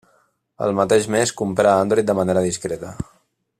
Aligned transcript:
El 0.67 0.73
mateix 0.79 1.05
mes 1.17 1.33
comprà 1.43 1.75
Android 1.83 2.11
de 2.13 2.17
manera 2.21 2.45
discreta. 2.51 2.97